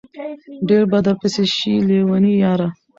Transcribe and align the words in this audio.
ډېر 0.67 0.83
به 0.91 0.99
درپسې 1.05 1.43
شي 1.55 1.73
لېوني 1.87 2.33
ياره 2.43 2.67